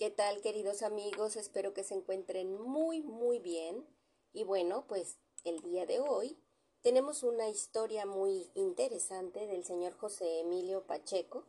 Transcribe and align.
¿Qué 0.00 0.08
tal 0.08 0.40
queridos 0.40 0.80
amigos? 0.80 1.36
Espero 1.36 1.74
que 1.74 1.84
se 1.84 1.92
encuentren 1.92 2.58
muy 2.58 3.02
muy 3.02 3.38
bien. 3.38 3.86
Y 4.32 4.44
bueno, 4.44 4.86
pues 4.88 5.18
el 5.44 5.60
día 5.60 5.84
de 5.84 6.00
hoy 6.00 6.38
tenemos 6.80 7.22
una 7.22 7.50
historia 7.50 8.06
muy 8.06 8.50
interesante 8.54 9.46
del 9.46 9.62
señor 9.62 9.92
José 9.92 10.40
Emilio 10.40 10.86
Pacheco. 10.86 11.44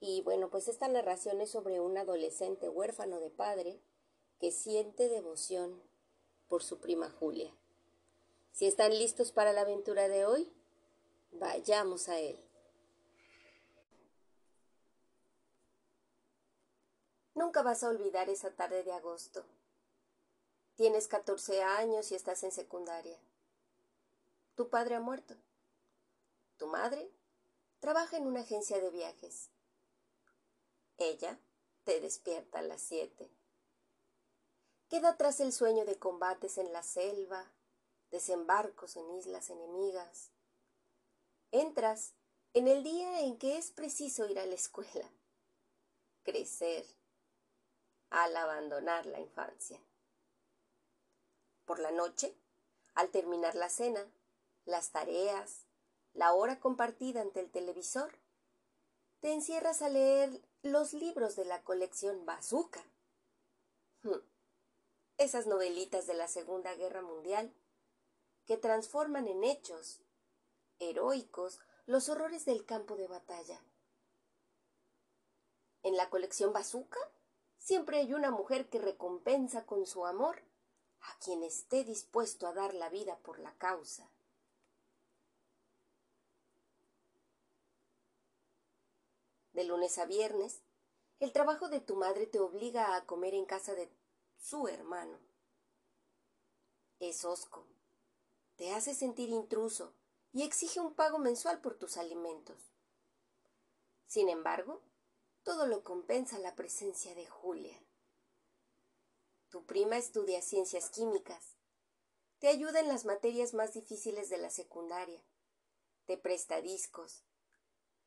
Y 0.00 0.22
bueno, 0.22 0.50
pues 0.50 0.66
esta 0.66 0.88
narración 0.88 1.40
es 1.40 1.52
sobre 1.52 1.78
un 1.78 1.96
adolescente 1.96 2.68
huérfano 2.68 3.20
de 3.20 3.30
padre 3.30 3.80
que 4.40 4.50
siente 4.50 5.08
devoción 5.08 5.80
por 6.48 6.64
su 6.64 6.80
prima 6.80 7.08
Julia. 7.10 7.56
Si 8.50 8.66
están 8.66 8.90
listos 8.98 9.30
para 9.30 9.52
la 9.52 9.60
aventura 9.60 10.08
de 10.08 10.26
hoy, 10.26 10.52
vayamos 11.30 12.08
a 12.08 12.18
él. 12.18 12.43
Nunca 17.34 17.62
vas 17.62 17.82
a 17.82 17.88
olvidar 17.88 18.28
esa 18.30 18.52
tarde 18.52 18.84
de 18.84 18.92
agosto. 18.92 19.44
Tienes 20.76 21.08
14 21.08 21.62
años 21.62 22.10
y 22.12 22.14
estás 22.14 22.42
en 22.44 22.52
secundaria. 22.52 23.18
Tu 24.54 24.68
padre 24.68 24.94
ha 24.94 25.00
muerto. 25.00 25.34
Tu 26.58 26.66
madre 26.68 27.10
trabaja 27.80 28.16
en 28.16 28.26
una 28.26 28.40
agencia 28.40 28.80
de 28.80 28.90
viajes. 28.90 29.50
Ella 30.96 31.38
te 31.82 32.00
despierta 32.00 32.60
a 32.60 32.62
las 32.62 32.80
siete. 32.80 33.28
Queda 34.88 35.10
atrás 35.10 35.40
el 35.40 35.52
sueño 35.52 35.84
de 35.84 35.98
combates 35.98 36.56
en 36.58 36.72
la 36.72 36.82
selva, 36.82 37.50
desembarcos 38.10 38.96
en 38.96 39.10
islas 39.10 39.50
enemigas. 39.50 40.30
Entras 41.50 42.14
en 42.52 42.68
el 42.68 42.84
día 42.84 43.22
en 43.22 43.36
que 43.38 43.58
es 43.58 43.72
preciso 43.72 44.28
ir 44.28 44.38
a 44.38 44.46
la 44.46 44.54
escuela, 44.54 45.10
crecer, 46.22 46.86
al 48.14 48.36
abandonar 48.36 49.06
la 49.06 49.18
infancia. 49.18 49.80
Por 51.64 51.80
la 51.80 51.90
noche, 51.90 52.36
al 52.94 53.10
terminar 53.10 53.56
la 53.56 53.68
cena, 53.68 54.08
las 54.64 54.92
tareas, 54.92 55.64
la 56.12 56.32
hora 56.32 56.60
compartida 56.60 57.22
ante 57.22 57.40
el 57.40 57.50
televisor, 57.50 58.16
te 59.18 59.32
encierras 59.32 59.82
a 59.82 59.88
leer 59.88 60.40
los 60.62 60.92
libros 60.92 61.34
de 61.34 61.44
la 61.44 61.64
colección 61.64 62.24
Bazooka. 62.24 62.84
Hmm. 64.02 64.22
Esas 65.18 65.48
novelitas 65.48 66.06
de 66.06 66.14
la 66.14 66.28
Segunda 66.28 66.72
Guerra 66.74 67.02
Mundial 67.02 67.52
que 68.46 68.56
transforman 68.56 69.26
en 69.26 69.42
hechos 69.42 70.02
heroicos 70.78 71.58
los 71.86 72.08
horrores 72.08 72.44
del 72.44 72.64
campo 72.64 72.94
de 72.96 73.08
batalla. 73.08 73.60
En 75.82 75.96
la 75.96 76.10
colección 76.10 76.52
Bazooka 76.52 77.00
Siempre 77.64 77.96
hay 77.96 78.12
una 78.12 78.30
mujer 78.30 78.68
que 78.68 78.78
recompensa 78.78 79.64
con 79.64 79.86
su 79.86 80.04
amor 80.04 80.42
a 81.00 81.18
quien 81.18 81.42
esté 81.42 81.82
dispuesto 81.82 82.46
a 82.46 82.52
dar 82.52 82.74
la 82.74 82.90
vida 82.90 83.16
por 83.20 83.38
la 83.38 83.54
causa. 83.56 84.06
De 89.54 89.64
lunes 89.64 89.96
a 89.96 90.04
viernes, 90.04 90.60
el 91.20 91.32
trabajo 91.32 91.70
de 91.70 91.80
tu 91.80 91.96
madre 91.96 92.26
te 92.26 92.38
obliga 92.38 92.96
a 92.96 93.06
comer 93.06 93.32
en 93.32 93.46
casa 93.46 93.72
de 93.72 93.90
su 94.36 94.68
hermano. 94.68 95.18
Es 97.00 97.24
osco, 97.24 97.66
te 98.56 98.74
hace 98.74 98.94
sentir 98.94 99.30
intruso 99.30 99.94
y 100.34 100.42
exige 100.42 100.80
un 100.80 100.92
pago 100.92 101.18
mensual 101.18 101.62
por 101.62 101.78
tus 101.78 101.96
alimentos. 101.96 102.74
Sin 104.06 104.28
embargo, 104.28 104.82
todo 105.44 105.66
lo 105.66 105.84
compensa 105.84 106.38
la 106.38 106.56
presencia 106.56 107.14
de 107.14 107.26
Julia. 107.26 107.78
Tu 109.50 109.64
prima 109.66 109.98
estudia 109.98 110.40
ciencias 110.40 110.88
químicas. 110.88 111.54
Te 112.38 112.48
ayuda 112.48 112.80
en 112.80 112.88
las 112.88 113.04
materias 113.04 113.52
más 113.52 113.74
difíciles 113.74 114.30
de 114.30 114.38
la 114.38 114.50
secundaria. 114.50 115.22
Te 116.06 116.16
presta 116.16 116.62
discos. 116.62 117.24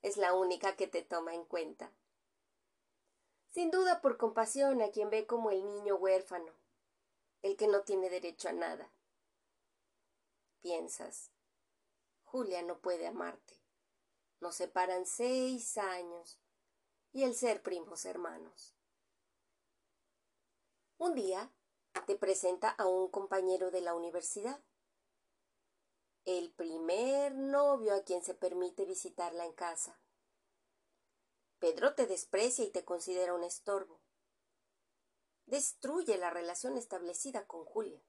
Es 0.02 0.18
la 0.18 0.34
única 0.34 0.76
que 0.76 0.88
te 0.88 1.04
toma 1.04 1.36
en 1.36 1.46
cuenta. 1.46 1.94
Sin 3.50 3.70
duda 3.70 4.02
por 4.02 4.18
compasión 4.18 4.82
a 4.82 4.90
quien 4.90 5.12
ve 5.12 5.28
como 5.28 5.52
el 5.52 5.64
niño 5.64 5.96
huérfano, 5.96 6.52
el 7.44 7.56
que 7.56 7.68
no 7.68 7.84
tiene 7.84 8.10
derecho 8.10 8.50
a 8.50 8.54
nada. 8.54 8.92
Piensas, 10.62 11.32
Julia 12.26 12.64
no 12.64 12.80
puede 12.80 13.08
amarte. 13.08 13.56
Nos 14.40 14.56
separan 14.56 15.06
seis 15.06 15.78
años 15.78 16.40
y 17.18 17.24
el 17.24 17.34
ser 17.34 17.64
primos 17.64 18.06
hermanos. 18.06 18.76
Un 21.00 21.16
día 21.16 21.52
te 22.06 22.16
presenta 22.16 22.70
a 22.70 22.86
un 22.86 23.10
compañero 23.10 23.72
de 23.72 23.82
la 23.82 23.96
universidad, 23.96 24.64
el 26.26 26.54
primer 26.54 27.34
novio 27.34 27.96
a 27.96 28.04
quien 28.04 28.22
se 28.22 28.36
permite 28.36 28.86
visitarla 28.86 29.46
en 29.46 29.54
casa. 29.54 30.00
Pedro 31.58 31.96
te 31.96 32.06
desprecia 32.06 32.64
y 32.64 32.70
te 32.70 32.86
considera 32.86 33.34
un 33.34 33.44
estorbo. 33.44 34.00
Destruye 35.48 36.20
la 36.20 36.30
relación 36.30 36.78
establecida 36.78 37.48
con 37.48 37.66
Julia. 37.66 38.04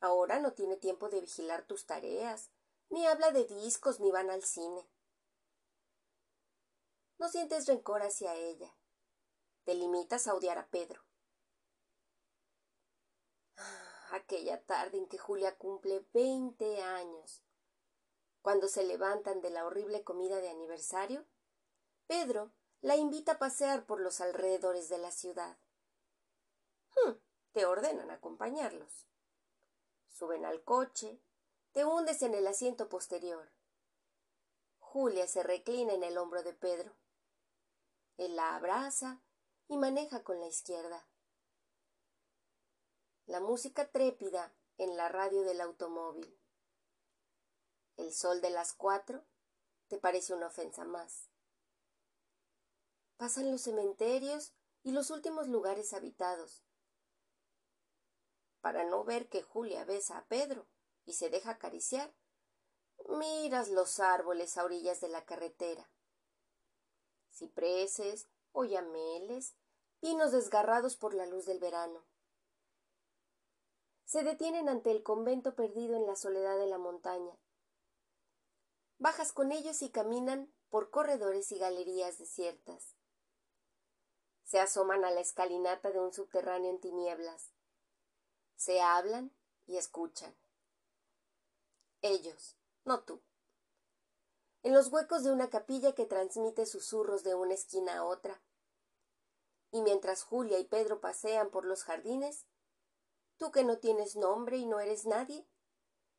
Ahora 0.00 0.40
no 0.40 0.54
tiene 0.54 0.78
tiempo 0.78 1.10
de 1.10 1.20
vigilar 1.20 1.66
tus 1.66 1.84
tareas, 1.84 2.48
ni 2.88 3.06
habla 3.06 3.32
de 3.32 3.44
discos, 3.44 4.00
ni 4.00 4.10
van 4.10 4.30
al 4.30 4.44
cine. 4.44 4.88
No 7.18 7.28
sientes 7.28 7.66
rencor 7.66 8.02
hacia 8.02 8.34
ella. 8.34 8.74
Te 9.64 9.74
limitas 9.74 10.28
a 10.28 10.34
odiar 10.34 10.58
a 10.58 10.68
Pedro. 10.68 11.02
Ah, 13.56 14.08
aquella 14.12 14.64
tarde 14.64 14.98
en 14.98 15.08
que 15.08 15.18
Julia 15.18 15.56
cumple 15.56 16.06
veinte 16.12 16.82
años. 16.82 17.42
Cuando 18.40 18.68
se 18.68 18.84
levantan 18.84 19.40
de 19.40 19.50
la 19.50 19.66
horrible 19.66 20.04
comida 20.04 20.36
de 20.36 20.48
aniversario, 20.48 21.26
Pedro 22.06 22.52
la 22.80 22.96
invita 22.96 23.32
a 23.32 23.38
pasear 23.38 23.84
por 23.84 24.00
los 24.00 24.20
alrededores 24.20 24.88
de 24.88 24.98
la 24.98 25.10
ciudad. 25.10 25.58
Hmm, 26.94 27.12
te 27.52 27.66
ordenan 27.66 28.10
acompañarlos. 28.10 29.08
Suben 30.08 30.44
al 30.44 30.62
coche, 30.62 31.20
te 31.72 31.84
hundes 31.84 32.22
en 32.22 32.34
el 32.34 32.46
asiento 32.46 32.88
posterior. 32.88 33.50
Julia 34.78 35.26
se 35.26 35.42
reclina 35.42 35.92
en 35.92 36.02
el 36.02 36.16
hombro 36.16 36.42
de 36.42 36.54
Pedro. 36.54 36.94
Él 38.18 38.34
la 38.34 38.56
abraza 38.56 39.22
y 39.68 39.76
maneja 39.76 40.24
con 40.24 40.40
la 40.40 40.48
izquierda. 40.48 41.06
La 43.26 43.38
música 43.38 43.88
trépida 43.88 44.52
en 44.76 44.96
la 44.96 45.08
radio 45.08 45.42
del 45.42 45.60
automóvil. 45.60 46.36
El 47.96 48.12
sol 48.12 48.40
de 48.40 48.50
las 48.50 48.72
cuatro 48.72 49.24
te 49.86 49.98
parece 49.98 50.34
una 50.34 50.48
ofensa 50.48 50.84
más. 50.84 51.30
Pasan 53.16 53.52
los 53.52 53.62
cementerios 53.62 54.52
y 54.82 54.90
los 54.90 55.10
últimos 55.10 55.46
lugares 55.46 55.92
habitados. 55.92 56.64
Para 58.60 58.82
no 58.84 59.04
ver 59.04 59.28
que 59.28 59.42
Julia 59.42 59.84
besa 59.84 60.18
a 60.18 60.24
Pedro 60.26 60.66
y 61.04 61.12
se 61.12 61.30
deja 61.30 61.52
acariciar, 61.52 62.12
miras 63.08 63.68
los 63.68 64.00
árboles 64.00 64.56
a 64.56 64.64
orillas 64.64 65.00
de 65.00 65.08
la 65.08 65.24
carretera 65.24 65.88
cipreses, 67.38 68.28
oyameles, 68.52 69.54
pinos 70.00 70.32
desgarrados 70.32 70.96
por 70.96 71.14
la 71.14 71.26
luz 71.26 71.46
del 71.46 71.58
verano. 71.58 72.04
Se 74.04 74.22
detienen 74.22 74.68
ante 74.68 74.90
el 74.90 75.02
convento 75.02 75.54
perdido 75.54 75.96
en 75.96 76.06
la 76.06 76.16
soledad 76.16 76.58
de 76.58 76.66
la 76.66 76.78
montaña. 76.78 77.38
Bajas 78.98 79.32
con 79.32 79.52
ellos 79.52 79.82
y 79.82 79.90
caminan 79.90 80.52
por 80.70 80.90
corredores 80.90 81.52
y 81.52 81.58
galerías 81.58 82.18
desiertas. 82.18 82.96
Se 84.44 84.58
asoman 84.58 85.04
a 85.04 85.10
la 85.10 85.20
escalinata 85.20 85.90
de 85.90 86.00
un 86.00 86.12
subterráneo 86.12 86.70
en 86.70 86.80
tinieblas. 86.80 87.52
Se 88.56 88.80
hablan 88.80 89.30
y 89.66 89.76
escuchan. 89.76 90.34
Ellos, 92.00 92.56
no 92.84 93.02
tú 93.04 93.20
en 94.62 94.74
los 94.74 94.88
huecos 94.88 95.22
de 95.22 95.32
una 95.32 95.50
capilla 95.50 95.94
que 95.94 96.06
transmite 96.06 96.66
susurros 96.66 97.22
de 97.22 97.34
una 97.34 97.54
esquina 97.54 97.98
a 97.98 98.04
otra. 98.04 98.42
Y 99.70 99.82
mientras 99.82 100.22
Julia 100.22 100.58
y 100.58 100.64
Pedro 100.64 101.00
pasean 101.00 101.50
por 101.50 101.64
los 101.64 101.84
jardines, 101.84 102.46
tú 103.36 103.52
que 103.52 103.64
no 103.64 103.78
tienes 103.78 104.16
nombre 104.16 104.56
y 104.56 104.66
no 104.66 104.80
eres 104.80 105.06
nadie, 105.06 105.46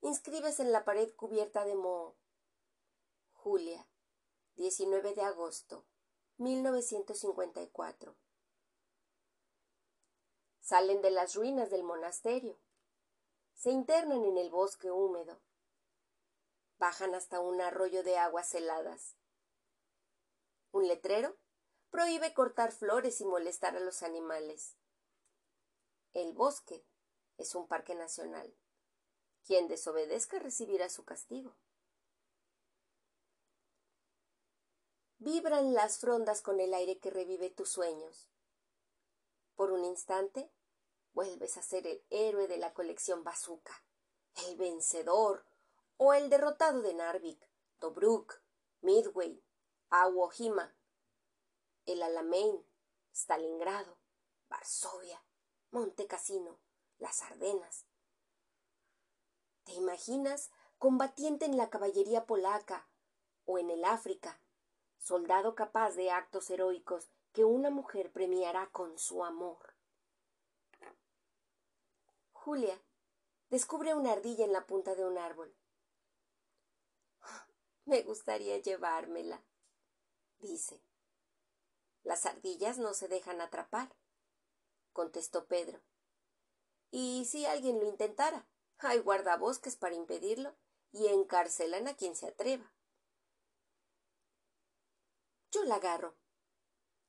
inscribes 0.02 0.60
en 0.60 0.72
la 0.72 0.86
pared 0.86 1.14
cubierta 1.16 1.66
de 1.66 1.76
moho. 1.76 2.16
Julia, 3.34 3.88
19 4.56 5.16
de 5.16 5.22
agosto, 5.22 5.86
1954. 6.38 8.16
Salen 10.62 11.02
de 11.02 11.12
las 11.12 11.36
ruinas 11.36 11.70
del 11.70 11.84
monasterio. 11.84 12.60
Se 13.54 13.72
internan 13.72 14.24
en 14.24 14.38
el 14.38 14.50
bosque 14.50 14.92
húmedo 14.92 15.42
bajan 16.80 17.14
hasta 17.14 17.42
un 17.42 17.62
arroyo 17.62 18.04
de 18.04 18.18
aguas 18.18 18.56
heladas. 18.56 19.16
Un 20.72 20.88
letrero 20.88 21.38
prohíbe 21.90 22.34
cortar 22.34 22.72
flores 22.72 23.20
y 23.22 23.26
molestar 23.26 23.76
a 23.76 23.80
los 23.80 24.02
animales. 24.02 24.78
El 26.14 26.34
bosque 26.34 26.86
es 27.38 27.54
un 27.54 27.68
parque 27.68 27.96
nacional. 27.96 28.56
Quien 29.46 29.68
desobedezca 29.68 30.40
recibirá 30.40 30.90
su 30.90 31.04
castigo. 31.04 31.56
Vibran 35.18 35.74
las 35.74 36.00
frondas 36.00 36.42
con 36.42 36.60
el 36.62 36.74
aire 36.74 36.98
que 37.00 37.10
revive 37.10 37.50
tus 37.50 37.70
sueños. 37.70 38.30
Por 39.56 39.72
un 39.72 39.84
instante, 39.84 40.50
vuelves 41.12 41.58
a 41.58 41.62
ser 41.62 41.86
el 41.88 42.06
héroe 42.10 42.48
de 42.48 42.58
la 42.58 42.74
colección 42.74 43.24
Bazooka, 43.26 43.84
el 44.48 44.56
vencedor 44.56 45.46
o 46.02 46.14
el 46.14 46.30
derrotado 46.30 46.82
de 46.82 46.94
Narvik, 46.94 47.46
Tobruk, 47.78 48.42
Midway, 48.80 49.44
Awo 49.90 50.32
el 51.86 52.02
Alamein, 52.02 52.66
Stalingrado, 53.14 53.98
Varsovia, 54.48 55.22
Monte 55.72 56.08
Cassino, 56.08 56.58
las 57.00 57.22
Ardenas. 57.22 57.86
¿Te 59.66 59.74
imaginas 59.74 60.52
combatiente 60.78 61.44
en 61.44 61.58
la 61.58 61.70
caballería 61.70 62.26
polaca 62.26 62.88
o 63.44 63.60
en 63.60 63.70
el 63.70 63.84
África, 63.84 64.40
soldado 65.00 65.54
capaz 65.54 65.96
de 65.96 66.12
actos 66.12 66.50
heroicos 66.50 67.10
que 67.34 67.44
una 67.44 67.72
mujer 67.72 68.14
premiará 68.14 68.70
con 68.72 68.98
su 68.98 69.26
amor? 69.26 69.76
Julia 72.32 72.82
descubre 73.50 73.94
una 73.96 74.14
ardilla 74.14 74.46
en 74.46 74.54
la 74.54 74.66
punta 74.66 74.96
de 74.96 75.04
un 75.04 75.18
árbol. 75.18 75.59
Me 77.90 78.04
gustaría 78.04 78.60
llevármela, 78.60 79.44
dice. 80.38 80.80
Las 82.04 82.28
ardillas 82.28 82.78
no 82.78 82.94
se 82.94 83.08
dejan 83.08 83.42
atrapar, 83.42 83.96
contestó 84.94 85.48
Pedro. 85.48 85.82
¿Y 86.92 87.26
si 87.26 87.48
alguien 87.48 87.80
lo 87.80 87.88
intentara? 87.88 88.48
Hay 88.78 89.00
guardabosques 89.00 89.76
para 89.76 89.96
impedirlo 89.96 90.56
y 90.92 91.08
encarcelan 91.08 91.88
a 91.88 91.96
quien 91.96 92.16
se 92.16 92.28
atreva. 92.28 92.72
Yo 95.50 95.64
la 95.64 95.78
agarro, 95.78 96.16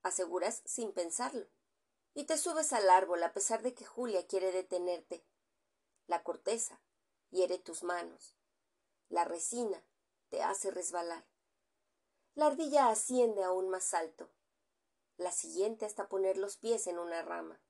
aseguras 0.02 0.62
sin 0.64 0.94
pensarlo, 0.94 1.46
y 2.14 2.24
te 2.24 2.38
subes 2.38 2.72
al 2.72 2.88
árbol 2.88 3.22
a 3.22 3.34
pesar 3.34 3.60
de 3.60 3.74
que 3.74 3.84
Julia 3.84 4.26
quiere 4.26 4.50
detenerte. 4.50 5.26
La 6.06 6.22
corteza 6.22 6.80
hiere 7.28 7.58
tus 7.58 7.82
manos. 7.82 8.34
La 9.10 9.26
resina 9.26 9.84
te 10.30 10.42
hace 10.42 10.70
resbalar. 10.70 11.26
La 12.34 12.46
ardilla 12.46 12.88
asciende 12.88 13.44
aún 13.44 13.68
más 13.68 13.92
alto, 13.92 14.30
la 15.16 15.32
siguiente 15.32 15.84
hasta 15.84 16.08
poner 16.08 16.38
los 16.38 16.56
pies 16.56 16.86
en 16.86 16.98
una 16.98 17.22
rama. 17.22 17.60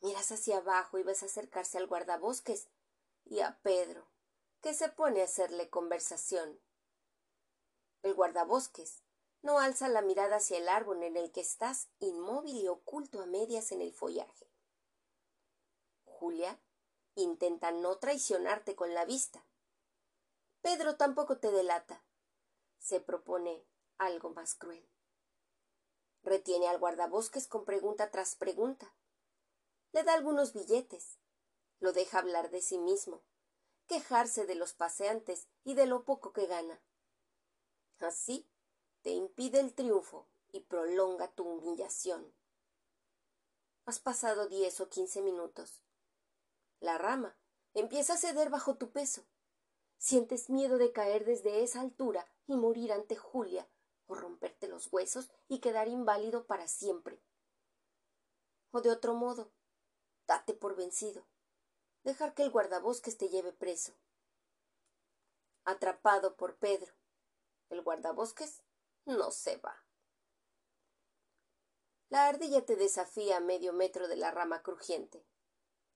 Miras 0.00 0.32
hacia 0.32 0.58
abajo 0.58 0.98
y 0.98 1.04
ves 1.04 1.22
acercarse 1.22 1.78
al 1.78 1.86
guardabosques 1.86 2.68
y 3.24 3.40
a 3.40 3.60
Pedro, 3.62 4.08
que 4.60 4.74
se 4.74 4.88
pone 4.88 5.20
a 5.20 5.24
hacerle 5.24 5.70
conversación. 5.70 6.60
El 8.02 8.14
guardabosques 8.14 9.02
no 9.42 9.60
alza 9.60 9.88
la 9.88 10.02
mirada 10.02 10.36
hacia 10.36 10.58
el 10.58 10.68
árbol 10.68 11.02
en 11.02 11.16
el 11.16 11.30
que 11.30 11.40
estás 11.40 11.88
inmóvil 12.00 12.56
y 12.56 12.68
oculto 12.68 13.20
a 13.20 13.26
medias 13.26 13.70
en 13.70 13.80
el 13.80 13.92
follaje. 13.92 14.50
Julia 16.04 16.60
intenta 17.14 17.70
no 17.72 17.98
traicionarte 17.98 18.74
con 18.74 18.94
la 18.94 19.04
vista. 19.04 19.44
Pedro 20.62 20.96
tampoco 20.96 21.38
te 21.38 21.50
delata. 21.50 22.04
Se 22.78 23.00
propone 23.00 23.66
algo 23.98 24.30
más 24.30 24.54
cruel. 24.54 24.88
Retiene 26.22 26.68
al 26.68 26.78
guardabosques 26.78 27.48
con 27.48 27.64
pregunta 27.64 28.12
tras 28.12 28.36
pregunta. 28.36 28.94
Le 29.90 30.04
da 30.04 30.14
algunos 30.14 30.52
billetes. 30.52 31.18
Lo 31.80 31.92
deja 31.92 32.20
hablar 32.20 32.50
de 32.50 32.62
sí 32.62 32.78
mismo, 32.78 33.24
quejarse 33.88 34.46
de 34.46 34.54
los 34.54 34.72
paseantes 34.72 35.48
y 35.64 35.74
de 35.74 35.86
lo 35.86 36.04
poco 36.04 36.32
que 36.32 36.46
gana. 36.46 36.80
Así 37.98 38.48
te 39.02 39.10
impide 39.10 39.58
el 39.58 39.74
triunfo 39.74 40.28
y 40.52 40.60
prolonga 40.60 41.34
tu 41.34 41.44
humillación. 41.44 42.32
Has 43.84 43.98
pasado 43.98 44.46
diez 44.46 44.80
o 44.80 44.88
quince 44.88 45.22
minutos. 45.22 45.82
La 46.78 46.98
rama 46.98 47.36
empieza 47.74 48.14
a 48.14 48.16
ceder 48.16 48.48
bajo 48.48 48.76
tu 48.76 48.92
peso. 48.92 49.24
Sientes 50.02 50.50
miedo 50.50 50.78
de 50.78 50.90
caer 50.90 51.24
desde 51.24 51.62
esa 51.62 51.80
altura 51.80 52.26
y 52.48 52.56
morir 52.56 52.90
ante 52.90 53.14
Julia, 53.14 53.68
o 54.08 54.16
romperte 54.16 54.66
los 54.66 54.92
huesos 54.92 55.30
y 55.46 55.60
quedar 55.60 55.86
inválido 55.86 56.44
para 56.44 56.66
siempre. 56.66 57.22
O 58.72 58.80
de 58.80 58.90
otro 58.90 59.14
modo, 59.14 59.52
date 60.26 60.54
por 60.54 60.74
vencido, 60.74 61.24
dejar 62.02 62.34
que 62.34 62.42
el 62.42 62.50
guardabosques 62.50 63.16
te 63.16 63.28
lleve 63.28 63.52
preso. 63.52 63.92
Atrapado 65.62 66.34
por 66.34 66.56
Pedro, 66.56 66.92
el 67.68 67.80
guardabosques 67.82 68.64
no 69.04 69.30
se 69.30 69.58
va. 69.58 69.84
La 72.08 72.26
ardilla 72.26 72.66
te 72.66 72.74
desafía 72.74 73.36
a 73.36 73.40
medio 73.40 73.72
metro 73.72 74.08
de 74.08 74.16
la 74.16 74.32
rama 74.32 74.64
crujiente. 74.64 75.24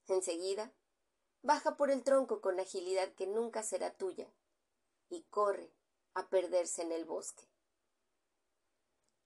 Enseguida, 0.07 0.73
baja 1.47 1.77
por 1.77 1.93
el 1.93 2.03
tronco 2.03 2.41
con 2.41 2.59
agilidad 2.59 3.15
que 3.15 3.29
nunca 3.29 3.63
será 3.63 3.93
tuya 3.93 4.29
y 5.09 5.23
corre 5.31 5.73
a 6.13 6.29
perderse 6.29 6.83
en 6.83 6.91
el 6.91 7.05
bosque. 7.05 7.49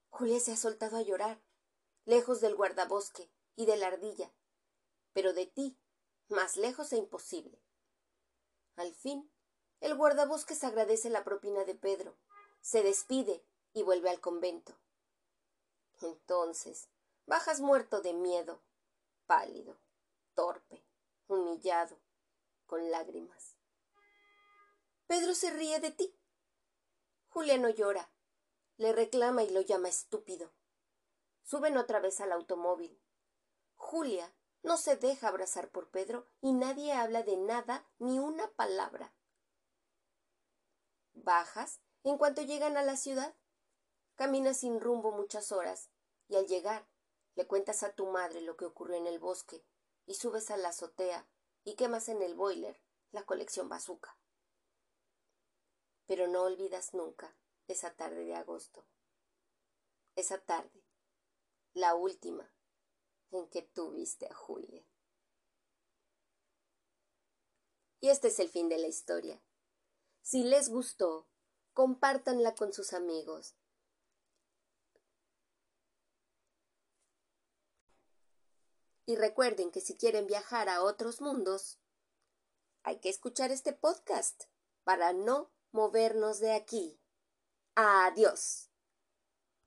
Julia 0.09 0.39
se 0.39 0.51
ha 0.51 0.55
soltado 0.55 0.97
a 0.97 1.01
llorar, 1.01 1.41
lejos 2.05 2.39
del 2.39 2.55
guardabosque 2.55 3.31
y 3.55 3.65
de 3.65 3.75
la 3.75 3.87
ardilla, 3.87 4.31
pero 5.13 5.33
de 5.33 5.47
ti, 5.47 5.79
más 6.29 6.57
lejos 6.57 6.93
e 6.93 6.97
imposible. 6.97 7.59
Al 8.75 8.93
fin, 8.93 9.31
el 9.79 9.95
guardabosques 9.95 10.63
agradece 10.63 11.09
la 11.09 11.23
propina 11.23 11.63
de 11.63 11.73
Pedro, 11.73 12.19
se 12.61 12.83
despide 12.83 13.43
y 13.73 13.81
vuelve 13.81 14.11
al 14.11 14.19
convento. 14.19 14.77
Entonces, 16.01 16.87
bajas 17.25 17.61
muerto 17.61 17.99
de 18.01 18.13
miedo, 18.13 18.61
pálido, 19.25 19.79
torpe, 20.35 20.85
humillado, 21.27 21.97
con 22.71 22.89
lágrimas. 22.89 23.57
Pedro 25.05 25.35
se 25.35 25.49
ríe 25.51 25.81
de 25.81 25.91
ti. 25.91 26.17
Julia 27.27 27.57
no 27.57 27.67
llora, 27.67 28.13
le 28.77 28.93
reclama 28.93 29.43
y 29.43 29.49
lo 29.49 29.59
llama 29.59 29.89
estúpido. 29.89 30.53
Suben 31.43 31.75
otra 31.75 31.99
vez 31.99 32.21
al 32.21 32.31
automóvil. 32.31 32.97
Julia 33.75 34.33
no 34.63 34.77
se 34.77 34.95
deja 34.95 35.27
abrazar 35.27 35.69
por 35.69 35.89
Pedro 35.89 36.29
y 36.39 36.53
nadie 36.53 36.93
habla 36.93 37.23
de 37.23 37.35
nada 37.35 37.85
ni 37.99 38.19
una 38.19 38.49
palabra. 38.51 39.13
Bajas 41.11 41.81
en 42.05 42.17
cuanto 42.17 42.41
llegan 42.41 42.77
a 42.77 42.83
la 42.83 42.95
ciudad. 42.95 43.35
Caminas 44.15 44.59
sin 44.59 44.79
rumbo 44.79 45.11
muchas 45.11 45.51
horas 45.51 45.89
y 46.29 46.37
al 46.37 46.47
llegar 46.47 46.87
le 47.35 47.45
cuentas 47.47 47.83
a 47.83 47.91
tu 47.91 48.05
madre 48.05 48.39
lo 48.39 48.55
que 48.55 48.63
ocurrió 48.63 48.95
en 48.95 49.07
el 49.07 49.19
bosque 49.19 49.61
y 50.05 50.13
subes 50.13 50.49
a 50.51 50.55
la 50.55 50.69
azotea 50.69 51.27
y 51.63 51.75
quemas 51.75 52.09
en 52.09 52.21
el 52.21 52.35
boiler 52.35 52.81
la 53.11 53.23
colección 53.25 53.69
bazooka. 53.69 54.17
Pero 56.05 56.27
no 56.27 56.43
olvidas 56.43 56.93
nunca 56.93 57.37
esa 57.67 57.95
tarde 57.95 58.25
de 58.25 58.35
agosto. 58.35 58.85
Esa 60.15 60.39
tarde, 60.39 60.83
la 61.73 61.95
última 61.95 62.51
en 63.31 63.47
que 63.49 63.61
tuviste 63.61 64.27
a 64.27 64.33
Julia. 64.33 64.85
Y 68.01 68.09
este 68.09 68.29
es 68.29 68.39
el 68.39 68.49
fin 68.49 68.67
de 68.67 68.77
la 68.77 68.87
historia. 68.87 69.41
Si 70.21 70.43
les 70.43 70.69
gustó, 70.69 71.29
compártanla 71.73 72.55
con 72.55 72.73
sus 72.73 72.93
amigos. 72.93 73.55
Y 79.05 79.15
recuerden 79.15 79.71
que 79.71 79.81
si 79.81 79.95
quieren 79.95 80.27
viajar 80.27 80.69
a 80.69 80.81
otros 80.81 81.21
mundos, 81.21 81.79
hay 82.83 82.99
que 82.99 83.09
escuchar 83.09 83.51
este 83.51 83.73
podcast 83.73 84.45
para 84.83 85.13
no 85.13 85.51
movernos 85.71 86.39
de 86.39 86.53
aquí. 86.53 86.99
Adiós. 87.75 88.70